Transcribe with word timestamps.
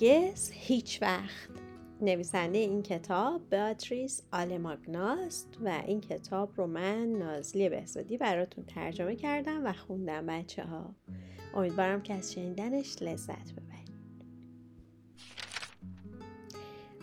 هرگز 0.00 0.50
هیچ 0.52 1.02
وقت. 1.02 1.50
نویسنده 2.00 2.58
این 2.58 2.82
کتاب 2.82 3.50
بیاتریس 3.50 4.22
آلماگناست 4.32 5.48
و 5.64 5.82
این 5.86 6.00
کتاب 6.00 6.52
رو 6.56 6.66
من 6.66 7.06
نازلی 7.06 7.68
بهزادی 7.68 8.16
براتون 8.16 8.64
ترجمه 8.64 9.16
کردم 9.16 9.66
و 9.66 9.72
خوندم 9.72 10.26
بچه 10.26 10.64
ها 10.64 10.94
امیدوارم 11.54 12.02
که 12.02 12.14
از 12.14 12.32
شنیدنش 12.32 13.02
لذت 13.02 13.52
ببرید. 13.52 13.90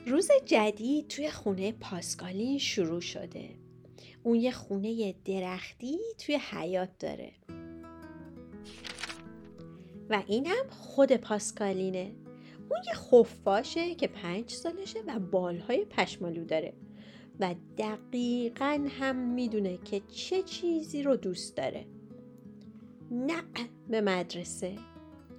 روز 0.07 0.29
جدید 0.45 1.07
توی 1.07 1.29
خونه 1.29 1.71
پاسکالین 1.71 2.57
شروع 2.57 3.01
شده. 3.01 3.49
اون 4.23 4.35
یه 4.35 4.51
خونه 4.51 5.15
درختی 5.25 5.97
توی 6.17 6.39
حیات 6.51 6.89
داره. 6.99 7.31
و 10.09 10.23
این 10.27 10.45
هم 10.45 10.69
خود 10.69 11.11
پاسکالینه. 11.11 12.26
اون 12.69 12.79
یه 12.87 12.93
خفاشه 12.93 13.95
که 13.95 14.07
پنج 14.07 14.49
سالشه 14.49 14.99
و 15.07 15.19
بالهای 15.19 15.85
پشمالو 15.85 16.45
داره. 16.45 16.73
و 17.39 17.55
دقیقا 17.77 18.87
هم 18.99 19.15
می‌دونه 19.15 19.77
که 19.77 20.01
چه 20.07 20.43
چیزی 20.43 21.03
رو 21.03 21.15
دوست 21.15 21.57
داره. 21.57 21.85
نه 23.11 23.43
به 23.89 24.01
مدرسه. 24.01 24.75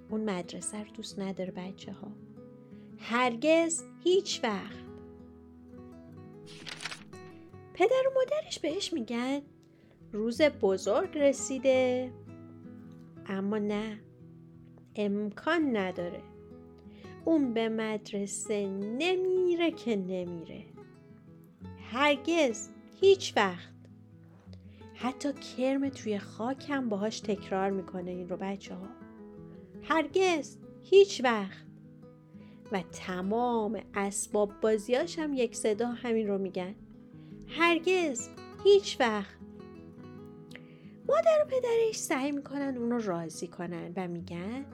اون 0.09 0.29
مدرسه 0.29 0.83
رو 0.83 0.91
دوست 0.93 1.19
نداره 1.19 1.51
بچه 1.51 1.91
ها 1.91 2.11
هرگز 2.97 3.83
هیچ 4.03 4.43
وقت. 4.43 4.89
پدر 7.73 8.03
و 8.07 8.13
مادرش 8.15 8.59
بهش 8.59 8.93
میگن 8.93 9.41
روز 10.11 10.41
بزرگ 10.41 11.17
رسیده. 11.17 12.11
اما 13.25 13.57
نه 13.57 13.99
امکان 14.95 15.77
نداره. 15.77 16.21
اون 17.25 17.53
به 17.53 17.69
مدرسه 17.69 18.67
نمیره 18.69 19.71
که 19.71 19.95
نمیره. 19.95 20.63
هرگز 21.91 22.69
هیچ 23.01 23.33
وقت. 23.35 23.69
حتی 24.95 25.33
کرم 25.33 25.89
توی 25.89 26.19
خاکم 26.19 26.89
باهاش 26.89 27.19
تکرار 27.19 27.69
می‌کنه 27.71 28.11
این 28.11 28.29
رو 28.29 28.37
بچه 28.37 28.75
ها 28.75 28.87
هرگز 29.83 30.57
هیچ 30.83 31.23
وقت. 31.23 31.65
و 32.71 32.83
تمام 32.91 33.81
اسباب 33.93 34.51
بازیاش 34.61 35.19
هم 35.19 35.33
یک 35.33 35.55
صدا 35.55 35.87
همین 35.87 36.27
رو 36.27 36.37
میگن. 36.37 36.75
هرگز 37.47 38.29
هیچ 38.63 38.97
وقت. 38.99 39.37
مادر 41.07 41.45
و 41.45 41.45
پدرش 41.45 41.95
سعی 41.95 42.31
می‌کنن 42.31 42.77
اونو 42.77 42.97
راضی 42.97 43.47
کنن 43.47 43.93
و 43.95 44.07
میگن 44.07 44.65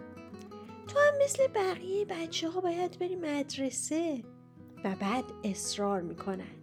مثل 1.24 1.48
بقیه 1.48 2.06
بچه 2.06 2.50
ها 2.50 2.62
باید 2.62 3.00
بری 3.00 3.16
مدرسه 3.16 4.24
و 4.84 4.96
بعد 5.00 5.24
اصرار 5.44 6.02
می‌کنن. 6.02 6.56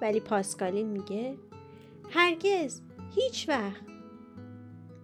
ولی 0.00 0.20
پاسکالین 0.20 0.86
میگه 0.86 1.36
هرگز 2.10 2.82
هیچ 3.14 3.48
وقت. 3.48 3.84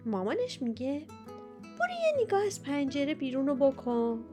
مامانش 0.05 0.61
میگه 0.61 1.05
برو 1.61 1.91
یه 1.91 2.23
نگاه 2.23 2.45
از 2.45 2.63
پنجره 2.63 3.15
بیرون 3.15 3.47
رو 3.47 3.55
بکن. 3.55 4.23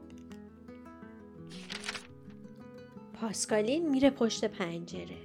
پاسکالین 3.13 3.89
میره 3.89 4.09
پشت 4.09 4.45
پنجره. 4.45 5.17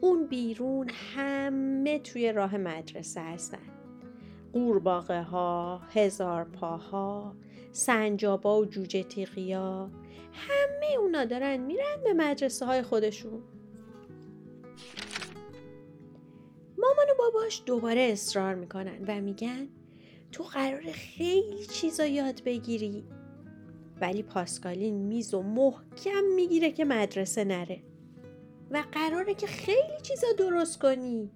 اون 0.00 0.26
بیرون 0.26 0.90
همه 1.14 1.98
توی 1.98 2.32
راه 2.32 2.56
مدرسه 2.56 3.20
هستن. 3.20 3.58
قورباغه 4.52 5.22
ها 5.22 5.78
هزار 5.78 6.44
پاها 6.44 7.36
سنجابا 7.76 8.60
و 8.60 8.64
جوجه 8.64 9.02
تیغیا. 9.02 9.90
همه 10.32 10.96
اونا 11.00 11.24
دارن 11.24 11.56
میرن 11.56 11.96
به 12.04 12.12
مدرسه 12.12 12.66
های 12.66 12.82
خودشون. 12.82 13.42
مامان 16.78 17.06
و 17.10 17.14
باباش 17.18 17.62
دوباره 17.66 18.00
اصرار 18.00 18.54
می‌کنن 18.54 19.04
و 19.08 19.20
میگن 19.20 19.68
تو 20.32 20.42
قرار 20.42 20.82
خیلی 20.92 21.66
چیزا 21.66 22.06
یاد 22.06 22.44
بگیری. 22.44 23.04
ولی 24.00 24.22
پاسکالین 24.22 24.94
میز 24.94 25.34
و 25.34 25.42
محکم 25.42 26.24
می‌گیره 26.36 26.72
که 26.72 26.84
مدرسه 26.84 27.44
نره. 27.44 27.82
و 28.70 28.84
قراره 28.92 29.34
که 29.34 29.46
خیلی 29.46 30.00
چیزا 30.02 30.26
درست 30.38 30.78
کنی. 30.78 31.30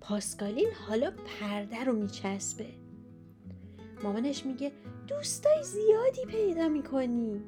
پاسکالین 0.00 0.70
حالا 0.88 1.12
پرده 1.40 1.84
رو 1.84 1.92
میچسبه. 1.92 2.81
مامانش 4.02 4.46
میگه 4.46 4.72
دوستای 5.08 5.62
زیادی 5.62 6.24
پیدا 6.26 6.68
می‌کنی. 6.68 7.42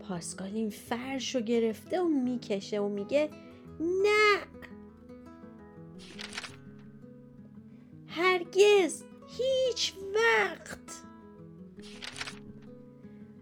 پاسکالین 0.00 0.70
فرش 0.70 1.34
رو 1.34 1.40
گرفته 1.40 2.00
و 2.00 2.08
می‌کشه 2.08 2.80
و 2.80 2.88
میگه 2.88 3.30
نه. 3.80 4.38
هرگز 8.06 9.04
هیچ 9.26 9.94
وقت. 10.14 11.02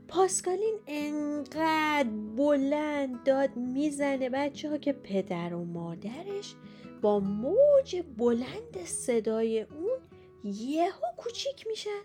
پاسکالین 0.08 0.74
انقدر 0.86 2.10
بلند 2.36 3.24
داد 3.24 3.56
می‌زنه 3.56 4.30
بچه 4.30 4.70
ها 4.70 4.78
که 4.78 4.92
پدر 4.92 5.54
و 5.54 5.64
مادرش 5.64 6.54
با 7.02 7.20
موج 7.20 8.02
بلند 8.18 8.84
صدای 8.84 9.60
اون 9.60 9.98
یهو 10.44 11.06
کوچیک 11.16 11.66
میشن. 11.66 12.02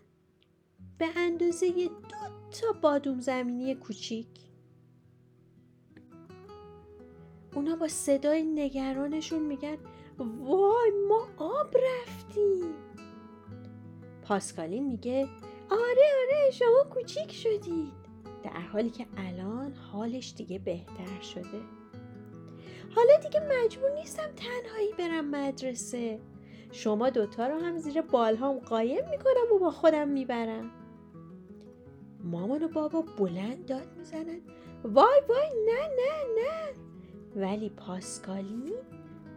به 0.97 1.07
اندازه 1.15 1.71
دو 1.87 2.17
تا 2.51 2.71
بادوم 2.81 3.19
زمینی 3.19 3.75
کوچیک. 3.75 4.27
اونا 7.55 7.75
با 7.75 7.87
صدای 7.87 8.43
نگرانشون 8.43 9.39
میگن 9.39 9.77
وای 10.19 10.91
ما 11.09 11.27
آب 11.37 11.75
رفتیم. 11.77 12.73
پاسکالین 14.23 14.87
میگه 14.87 15.27
آره 15.69 16.09
آره 16.21 16.51
شما 16.51 16.83
کوچیک 16.93 17.31
شدید. 17.31 18.01
در 18.43 18.59
حالی 18.59 18.89
که 18.89 19.05
الان 19.17 19.73
حالش 19.73 20.33
دیگه 20.37 20.59
بهتر 20.59 21.21
شده. 21.21 21.61
حالا 22.95 23.17
دیگه 23.23 23.39
مجبور 23.39 23.91
نیستم 23.91 24.29
تنهایی 24.35 24.93
برم 24.99 25.25
مدرسه. 25.25 26.19
شما 26.71 27.09
دوتا 27.09 27.47
رو 27.47 27.59
هم 27.59 27.77
زیر 27.77 28.01
بالهام 28.01 28.59
قایم 28.59 29.09
می‌کنم 29.09 29.55
و 29.55 29.59
با 29.59 29.71
خودم 29.71 30.07
می‌برم. 30.07 30.71
مامان 32.23 32.63
و 32.63 32.67
بابا 32.67 33.01
بلند 33.01 33.65
داد 33.65 33.87
می‌زنن. 33.97 34.39
وای 34.83 35.21
وای 35.29 35.49
نه 35.65 35.81
نه 35.81 36.41
نه. 36.41 36.73
ولی 37.35 37.69
پاسکالی 37.69 38.73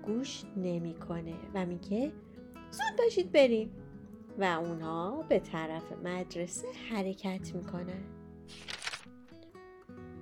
گوش 0.06 0.42
نمی‌کنه 0.56 1.34
و 1.54 1.66
میگه 1.66 2.12
زود 2.70 2.98
باشید 2.98 3.32
بریم. 3.32 3.70
و 4.38 4.44
اونا 4.44 5.24
به 5.28 5.38
طرف 5.38 5.92
مدرسه 6.04 6.66
حرکت 6.90 7.54
می‌کنن. 7.54 8.04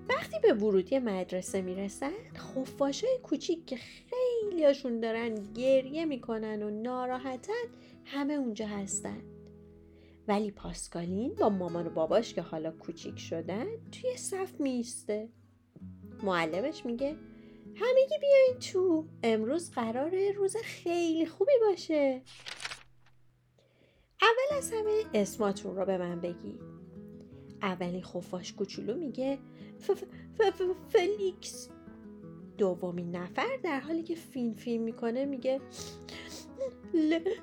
وقتی 0.09 0.37
به 0.43 0.55
ورودی 0.55 0.99
مدرسه 0.99 1.63
می‌رسن 1.63 2.13
خفاشای 2.37 3.19
کوچیک 3.23 3.67
که 3.67 3.77
خیلیاشون 3.77 5.01
دارن 5.01 5.35
گریه 5.55 6.05
می‌کنن 6.05 6.63
و 6.63 6.71
ناراحتن 6.71 7.65
همه 8.05 8.35
اونجا 8.35 8.67
هستن. 8.67 9.23
ولی 10.29 10.51
پاسکالین 10.51 11.35
با 11.35 11.49
مامان 11.49 11.87
و 11.87 11.91
باباش 11.91 12.35
که 12.35 12.43
حالا 12.43 12.71
کوچیک 12.71 13.19
شدن 13.19 13.67
توی 13.93 14.17
صف 14.17 14.61
میسته 14.61 15.29
معلمش 16.23 16.87
میگه 16.87 17.17
همگی 17.75 18.19
بیاین 18.21 18.59
تو 18.73 19.09
امروز 19.23 19.71
قراره 19.71 20.33
روز 20.33 20.57
خیلی 20.57 21.27
خوبی 21.27 21.53
باشه. 21.69 22.23
اول 24.23 24.57
از 24.57 24.73
همه 24.73 25.03
اسماتون 25.15 25.77
رو 25.77 25.85
به 25.85 25.99
من 25.99 26.21
بگید. 26.21 26.61
اولین 27.63 28.03
خفاش 28.03 28.53
کوچولو 28.53 28.97
میگه 28.97 29.39
فلیکس. 30.89 31.69
دومین 32.59 33.17
نفر 33.17 33.57
در 33.63 33.81
حالی 33.81 34.03
که 34.03 34.15
فین 34.15 34.53
فین 34.53 34.83
می‌کنه 34.83 35.25
میگه 35.25 35.61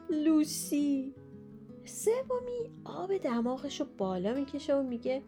لوسی. 0.10 1.16
سومی 2.30 2.70
آب 2.84 3.18
دماغش 3.18 3.80
رو 3.80 3.88
بالا 3.98 4.34
می‌کشه 4.34 4.76
و 4.76 4.84
میگه 4.84 5.24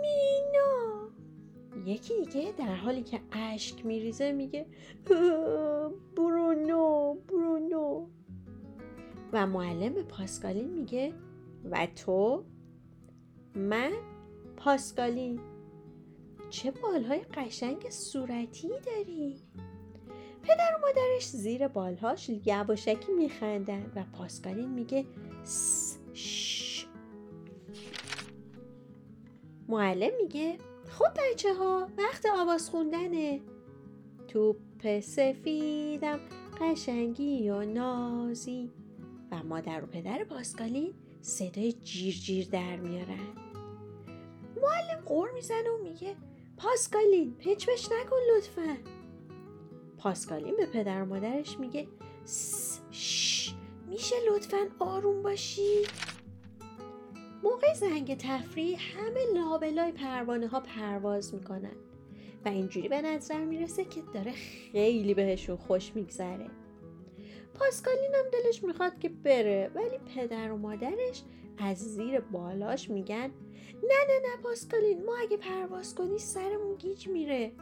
مینا. 0.00 1.08
یکی 1.84 2.14
دیگه 2.24 2.52
در 2.58 2.74
حالی 2.74 3.02
که 3.02 3.20
اشک 3.32 3.86
میریزه 3.86 4.32
میگه 4.32 4.66
برونو 6.16 7.14
برونو. 7.14 8.06
و 9.32 9.46
معلم 9.46 9.92
پاسکالین 9.92 10.68
میگه 10.68 11.12
و 11.70 11.86
تو؟ 11.86 12.44
من 13.54 13.92
پاسکالین. 14.56 15.40
چه 16.50 16.70
بالهای 16.70 17.20
قشنگ 17.20 17.90
صورتی 17.90 18.68
داری؟ 18.68 19.36
پدر 20.46 20.76
و 20.76 20.80
مادرش 20.86 21.26
زیر 21.26 21.68
بالهاش 21.68 22.30
یواشکی 22.46 23.12
میخندن 23.12 23.92
و 23.96 24.04
پاسکالین 24.12 24.70
میگه 24.70 25.04
ش 26.14 26.86
معلم 29.68 30.16
میگه 30.22 30.58
خب 30.88 31.08
بچه 31.16 31.54
ها 31.54 31.88
وقت 31.98 32.26
آواز 32.38 32.70
خوندنه. 32.70 33.40
توپ 34.28 35.00
سفیدم 35.00 36.20
قشنگی 36.60 37.50
و 37.50 37.64
نازی. 37.64 38.70
و 39.32 39.42
مادر 39.42 39.84
و 39.84 39.86
پدر 39.86 40.24
پاسکالین 40.24 40.94
صدای 41.20 41.72
جیر 41.72 42.14
جیر 42.14 42.48
در 42.48 42.76
میارن. 42.76 43.28
معلم 44.62 45.02
قور 45.06 45.30
می‌زنه 45.30 45.70
و 45.70 45.82
میگه 45.82 46.16
پاسکالین 46.56 47.34
پچ 47.34 47.66
پچ 47.66 47.86
نکن 47.86 48.16
لطفا. 48.36 48.76
پاسکالین 49.98 50.56
به 50.56 50.66
پدر 50.66 51.02
و 51.02 51.06
مادرش 51.06 51.58
میگه 51.58 51.88
شش 52.90 53.54
میشه 53.88 54.16
لطفا 54.30 54.58
آروم 54.78 55.22
باشی؟ 55.22 55.82
موقع 57.42 57.74
زنگ 57.74 58.16
تفریح 58.16 58.78
همه 58.96 59.20
لابلای 59.34 59.92
پروانه 59.92 60.48
ها 60.48 60.60
پرواز 60.60 61.34
می‌کنن 61.34 61.76
و 62.44 62.48
اینجوری 62.48 62.88
به 62.88 63.02
نظر 63.02 63.44
می‌رسه 63.44 63.84
که 63.84 64.02
داره 64.14 64.32
خیلی 64.32 65.14
بهشون 65.14 65.56
خوش 65.56 65.92
میگذره. 65.94 66.50
پاسکالین 67.54 68.14
هم 68.14 68.24
دلش 68.32 68.64
می‌خواد 68.64 68.98
که 68.98 69.08
بره 69.08 69.70
ولی 69.74 69.98
پدر 69.98 70.52
و 70.52 70.56
مادرش 70.56 71.22
از 71.58 71.78
زیر 71.78 72.20
بالاش 72.20 72.90
میگن 72.90 73.30
نه 73.82 74.04
نه 74.08 74.18
نه 74.22 74.42
پاسکالین 74.42 75.04
ما 75.04 75.16
اگه 75.16 75.36
پرواز 75.36 75.94
کنی 75.94 76.18
سرمون 76.18 76.76
گیج 76.76 77.08
میره. 77.08 77.52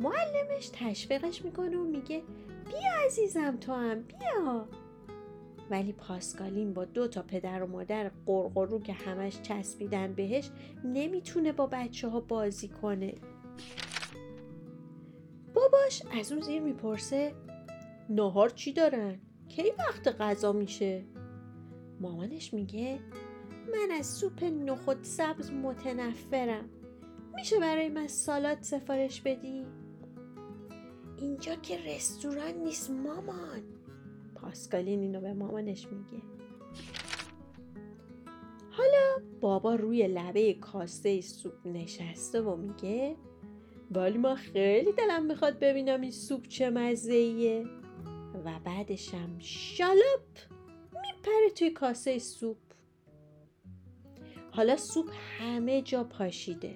معلمش 0.00 0.70
تشویقش 0.72 1.44
می‌کنه 1.44 1.76
و 1.76 1.84
میگه 1.84 2.22
بیا 2.66 3.06
عزیزم 3.06 3.56
تو 3.56 3.72
هم 3.72 4.02
بیا 4.02 4.68
ولی 5.70 5.92
پاسکالین 5.92 6.74
با 6.74 6.84
دو 6.84 7.08
تا 7.08 7.22
پدر 7.22 7.62
و 7.62 7.66
مادر 7.66 8.10
قرقرو 8.26 8.80
که 8.80 8.92
همش 8.92 9.42
چسبیدن 9.42 10.12
بهش 10.12 10.50
نمی‌تونه 10.84 11.52
با 11.52 11.66
بچه 11.66 12.08
ها 12.08 12.20
بازی 12.20 12.68
کنه 12.68 13.14
باباش 15.54 16.02
از 16.20 16.32
اون 16.32 16.40
زیر 16.40 16.62
می‌پرسه 16.62 17.34
نهار 18.08 18.50
چی 18.50 18.72
دارن؟ 18.72 19.20
کی 19.48 19.62
وقت 19.78 20.08
غذا 20.08 20.52
میشه؟ 20.52 21.04
مامانش 22.00 22.54
میگه 22.54 23.00
من 23.72 23.94
از 23.98 24.06
سوپ 24.06 24.44
نخود 24.44 25.04
سبز 25.04 25.50
متنفرم 25.50 26.70
میشه 27.34 27.58
برای 27.58 27.88
من 27.88 28.06
سالاد 28.06 28.62
سفارش 28.62 29.20
بدی؟ 29.20 29.79
اینجا 31.20 31.54
که 31.54 31.78
رستوران 31.78 32.54
نیست 32.54 32.90
مامان. 32.90 33.62
پاسکالین 34.34 35.00
اینو 35.00 35.20
به 35.20 35.32
مامانش 35.32 35.86
میگه. 35.86 36.22
حالا 38.70 39.26
بابا 39.40 39.74
روی 39.74 40.08
لبه 40.08 40.54
کاسه 40.54 41.20
سوپ 41.20 41.66
نشسته 41.66 42.40
و 42.40 42.56
میگه 42.56 43.16
ولی 43.90 44.18
من 44.18 44.34
خیلی 44.34 44.92
دلم 44.92 45.26
می‌خواد 45.26 45.58
ببینم 45.58 46.00
این 46.00 46.10
سوپ 46.10 46.46
چه 46.48 46.70
مزه 46.70 47.64
و 48.44 48.58
بعدشم 48.64 49.38
شالوپ 49.38 50.26
میپره 50.86 51.50
توی 51.54 51.70
کاسه 51.70 52.18
سوپ. 52.18 52.56
حالا 54.50 54.76
سوپ 54.76 55.06
همه 55.38 55.82
جا 55.82 56.04
پاشیده. 56.04 56.74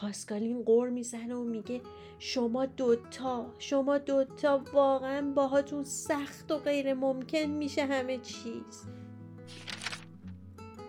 پاسکالین 0.00 0.62
قور 0.62 0.88
می‌زنه 0.88 1.34
و 1.34 1.44
میگه 1.44 1.80
شما 2.18 2.66
دوتا 2.66 3.46
شما 3.58 3.98
دوتا 3.98 4.64
واقعا 4.72 5.32
باهاتون 5.36 5.84
سخت 5.84 6.52
و 6.52 6.58
غیر 6.58 6.94
ممکن 6.94 7.38
میشه 7.38 7.84
همه 7.84 8.18
چیز. 8.18 8.84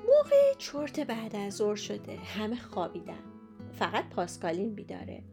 موقع 0.08 0.54
چرت 0.58 1.00
بعد 1.00 1.36
از 1.36 1.54
ظهر 1.54 1.76
شده 1.76 2.16
همه 2.16 2.56
خوابیدن. 2.56 3.24
فقط 3.72 4.10
پاسکالین 4.10 4.76
بیداره. 4.76 5.24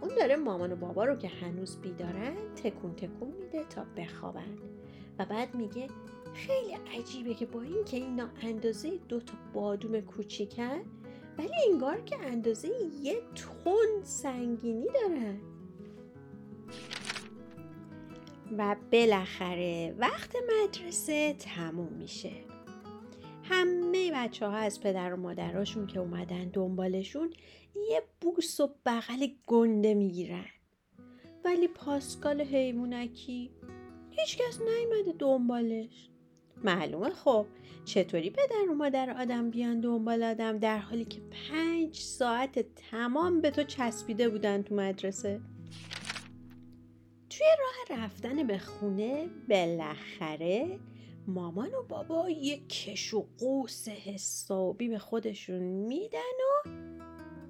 اون 0.00 0.10
داره 0.18 0.36
مامان 0.36 0.72
و 0.72 0.76
بابا 0.76 1.04
رو 1.04 1.16
که 1.16 1.28
هنوز 1.28 1.80
بیدارن 1.80 2.36
تکون 2.56 2.94
تکون 2.94 3.32
میده 3.40 3.64
تا 3.64 3.84
بخوابن. 3.96 4.58
و 5.18 5.24
بعد 5.24 5.54
میگه 5.54 5.86
خیلی 6.34 6.76
عجیبه 6.98 7.34
که 7.34 7.46
با 7.46 7.62
اینکه 7.62 7.96
اینا 7.96 8.28
اندازه 8.42 8.98
دو 9.08 9.20
تا 9.20 9.34
بادوم 9.54 10.00
کوچیکن 10.00 10.80
ولی 11.38 11.54
انگار 11.72 12.00
که 12.00 12.16
اندازه 12.16 12.68
یه 13.02 13.20
تن 13.34 14.04
سنگینی 14.04 14.86
دارن 14.94 15.40
و 18.58 18.76
بالاخره 18.92 19.94
وقت 19.98 20.36
مدرسه 20.36 21.34
تموم 21.34 21.92
میشه. 21.92 22.32
همه 23.42 24.10
بچه 24.14 24.46
ها 24.46 24.56
از 24.56 24.80
پدر 24.80 25.14
و 25.14 25.16
مادراشون 25.16 25.86
که 25.86 25.98
اومدن 25.98 26.48
دنبالشون 26.48 27.34
یه 27.90 28.02
بوس 28.20 28.60
و 28.60 28.70
بغل 28.86 29.26
گنده 29.46 29.94
می‌گیرن. 29.94 30.46
ولی 31.44 31.68
پاسکال 31.68 32.40
حیوانکی 32.40 33.50
هیچکس 34.10 34.60
نیومده 34.60 35.12
دنبالش. 35.18 36.09
معلومه. 36.64 37.10
خب 37.10 37.46
چطوری 37.84 38.30
پدر 38.30 38.70
و 38.70 38.74
مادر 38.74 39.10
آدم 39.10 39.50
بیان 39.50 39.80
دنبال 39.80 40.22
آدم 40.22 40.58
در 40.58 40.78
حالی 40.78 41.04
که 41.04 41.20
پنج 41.20 41.96
ساعت 41.96 42.74
تمام 42.90 43.40
به 43.40 43.50
تو 43.50 43.62
چسبیده 43.62 44.28
بودن 44.28 44.62
تو 44.62 44.74
مدرسه؟ 44.74 45.40
توی 47.30 47.46
راه 47.58 47.98
رفتن 47.98 48.46
به 48.46 48.58
خونه 48.58 49.26
بالاخره 49.48 50.78
مامان 51.26 51.74
و 51.74 51.82
بابا 51.88 52.30
یه 52.30 52.58
کش 52.66 53.14
و 53.14 53.26
قوس 53.38 53.88
حسابی 53.88 54.88
به 54.88 54.98
خودشون 54.98 55.62
میدن 55.62 56.18
و 56.18 56.70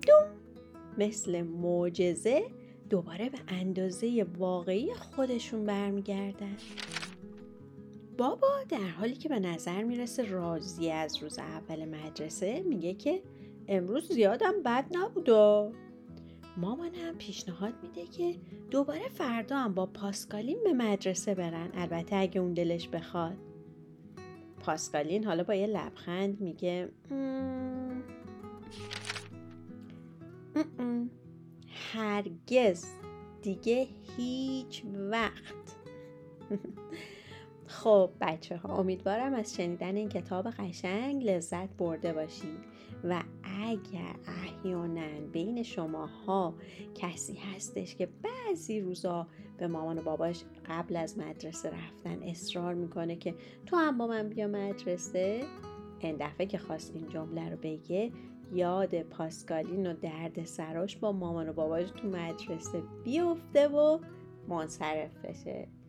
دوم 0.07 0.41
مثل 0.99 1.43
معجزه 1.43 2.43
دوباره 2.91 3.29
به 3.29 3.39
اندازه 3.49 4.27
واقعی 4.39 4.95
خودشون 4.95 5.65
برمیگردن. 5.65 6.57
بابا 8.21 8.49
در 8.69 8.89
حالی 8.89 9.15
که 9.15 9.29
به 9.29 9.41
نظر 9.41 9.83
می‌رسه 9.83 10.31
راضی 10.31 10.91
از 10.91 11.23
روز 11.23 11.39
اول 11.39 11.85
مدرسه 11.85 12.63
میگه 12.63 12.95
که 12.95 13.23
امروز 13.69 14.13
زیادم 14.13 14.63
بد 14.65 14.87
نبودا 14.91 15.73
مامان 16.57 16.95
هم 16.95 17.19
پیشنهاد 17.19 17.75
میده 17.83 18.07
که 18.07 18.37
دوباره 18.71 19.09
فردا 19.09 19.57
هم 19.57 19.75
با 19.75 19.87
پاسکالین 19.87 20.59
به 20.65 20.73
مدرسه 20.73 21.35
برن. 21.35 21.71
البته 21.75 22.17
اگه 22.17 22.41
اون 22.41 22.55
دلش 22.55 22.89
بخواد. 22.89 23.37
پاسکالین 24.61 25.25
حالا 25.25 25.45
با 25.45 25.55
یه 25.55 25.67
لبخند 25.67 26.41
میگه 26.41 26.89
هرگز 31.93 32.85
دیگه 33.43 33.89
هیچ 34.17 34.83
وقت. 35.11 35.77
خب 37.71 38.11
بچه 38.21 38.57
ها 38.57 38.77
امیدوارم 38.77 39.35
از 39.35 39.55
شنیدن 39.57 39.97
این 39.97 40.09
کتاب 40.09 40.51
قشنگ 40.51 41.25
لذت 41.25 41.77
برده 41.77 42.13
باشید 42.13 42.59
و 43.05 43.23
اگر 43.67 44.15
احیانا 44.27 45.21
بین 45.33 45.63
شماها 45.63 46.55
کسی 46.95 47.35
هستش 47.35 47.95
که 47.95 48.09
بعضی 48.23 48.81
روزا 48.81 49.27
به 49.59 49.67
مامان 49.67 49.99
و 49.99 50.03
باباش 50.03 50.45
قبل 50.67 50.97
از 50.97 51.19
مدرسه 51.19 51.71
رفتن 51.71 52.23
اصرار 52.23 52.75
می‌کنه 52.75 53.17
که 53.17 53.35
تو 53.67 53.77
هم 53.77 53.99
با 53.99 54.07
من 54.07 54.29
بیا 54.29 54.49
مدرسه 54.49 55.43
این 55.99 56.17
دفعه 56.21 56.47
که 56.47 56.59
خواست 56.59 56.95
این 56.95 57.09
جمله 57.09 57.51
رو 57.51 57.57
بگه 57.57 58.13
یاد 58.53 59.03
پاسکالین 59.03 59.87
و 59.87 59.95
درد 59.95 60.45
سراش 60.45 60.97
با 60.97 61.13
مامان 61.13 61.49
و 61.49 61.53
باباش 61.53 61.91
تو 61.91 62.09
مدرسه 62.09 62.83
بیفته 63.05 63.69
و 63.69 63.99
منصرف 64.49 65.25
بشه. 65.25 65.80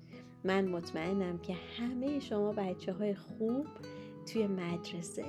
من 0.43 0.67
مطمئنم 0.67 1.37
که 1.37 1.53
همه 1.53 2.19
شما 2.19 2.51
بچه 2.51 2.93
های 2.93 3.15
خوب 3.15 3.67
توی 4.25 4.47
مدرسه 4.47 5.25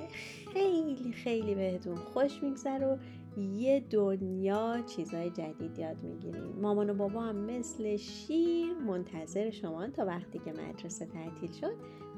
خیلی 0.53 1.11
خیلی 1.11 1.55
بهتون 1.55 1.95
خوش 1.95 2.43
میگذره 2.43 2.87
و 2.87 2.97
یه 3.39 3.79
دنیا 3.89 4.81
چیزهای 4.87 5.29
جدید 5.29 5.79
یاد 5.79 6.03
می‌گیرین. 6.03 6.59
مامان 6.61 6.89
و 6.89 6.93
بابا 6.93 7.21
هم 7.21 7.35
مثل 7.35 7.97
شیر 7.97 8.73
منتظر 8.73 9.49
شما 9.49 9.87
تا 9.87 10.05
وقتی 10.05 10.39
که 10.39 10.51
مدرسه 10.51 11.05
تعطیل 11.05 11.51
شد 11.51 11.75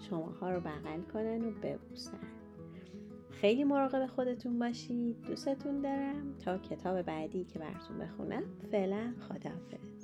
شماها 0.10 0.52
رو 0.52 0.60
بغل 0.60 1.02
کنن 1.14 1.46
و 1.46 1.52
ببوسن. 1.52 2.20
خیلی 3.32 3.64
مراقب 3.64 4.08
خودتون 4.08 4.60
باشید. 4.60 5.22
دوستتون 5.22 5.82
دارم. 5.82 6.36
تا 6.46 6.58
کتاب 6.58 7.02
بعدی 7.02 7.44
که 7.44 7.60
براتون 7.60 7.98
بخونم 7.98 8.44
فعلا 8.72 9.14
خداحافظ. 9.30 9.95